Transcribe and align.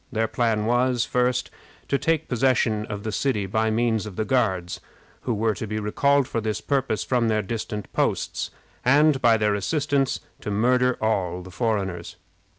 Their 0.11 0.27
plan 0.27 0.65
was, 0.65 1.05
first, 1.05 1.51
to 1.87 1.99
take 1.99 2.27
possession 2.27 2.87
of 2.87 3.03
the 3.03 3.11
city 3.11 3.45
by 3.45 3.69
means 3.69 4.07
of 4.07 4.15
the 4.15 4.25
Guards, 4.25 4.79
who 5.21 5.33
were 5.35 5.53
to 5.53 5.67
be 5.67 5.79
recalled 5.79 6.27
for 6.27 6.41
this 6.41 6.59
purpose 6.59 7.03
from 7.03 7.27
their 7.27 7.43
distant 7.43 7.93
posts, 7.93 8.49
and 8.83 9.21
by 9.21 9.37
their 9.37 9.53
assistance 9.53 10.19
to 10.39 10.49
murder 10.49 10.97
all 11.03 11.43
the 11.43 11.51
foreigners. 11.51 12.15